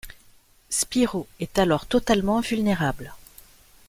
Spyro 0.71 1.27
est 1.39 1.59
alors 1.59 1.85
totalement 1.85 2.39
vulnérable. 2.39 3.13